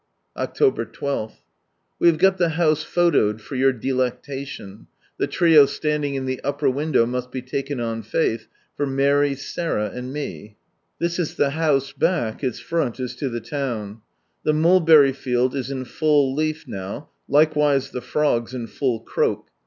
Octobfr 0.35 0.87
II,— 1.03 1.35
We 1.99 2.07
have 2.07 2.17
got 2.17 2.39
the 2.39 2.57
house 2.57 2.83
pholoed 2.83 3.39
for 3.39 3.55
your 3.55 3.71
delectation, 3.71 4.87
the 5.19 5.27
trio 5.27 5.67
standing 5.67 6.15
in 6.15 6.25
the 6.25 6.41
upper 6.43 6.67
window 6.71 7.05
must 7.05 7.29
be 7.31 7.43
taken 7.43 7.79
on 7.79 8.01
faiih 8.01 8.47
for 8.75 8.87
Mary, 8.87 9.35
Sarah, 9.35 9.91
and 9.93 10.11
me. 10.11 10.57
This 10.97 11.19
is 11.19 11.35
the 11.35 11.51
house 11.51 11.91
back; 11.93 12.43
its 12.43 12.57
front 12.59 12.99
is 12.99 13.13
to 13.17 13.29
the 13.29 13.41
town. 13.41 14.01
The 14.43 14.53
mulberry 14.53 15.13
field 15.13 15.55
is 15.55 15.69
in 15.69 15.85
full 15.85 16.33
leaf 16.33 16.67
now, 16.67 17.09
likewise 17.27 17.91
the 17.91 18.01
frogs 18.01 18.55
in 18.55 18.65
full 18.65 19.01
croak. 19.01 19.49